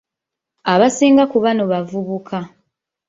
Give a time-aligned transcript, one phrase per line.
[0.73, 2.37] Abasinga ku bano bavubuka.